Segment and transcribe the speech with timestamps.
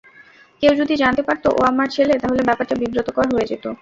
[0.63, 3.65] কেউ যদি জানতে পারত ও আমার ছেলে তাহলে ব্যাপারটা বিব্রতকর হয়ে যেত।